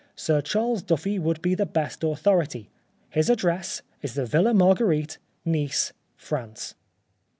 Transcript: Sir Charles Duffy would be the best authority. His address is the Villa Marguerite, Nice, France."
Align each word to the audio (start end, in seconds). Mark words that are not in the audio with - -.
Sir 0.15 0.41
Charles 0.41 0.81
Duffy 0.81 1.19
would 1.19 1.43
be 1.43 1.53
the 1.53 1.67
best 1.67 2.03
authority. 2.03 2.71
His 3.11 3.29
address 3.29 3.83
is 4.01 4.15
the 4.15 4.25
Villa 4.25 4.51
Marguerite, 4.51 5.19
Nice, 5.45 5.93
France." 6.15 6.73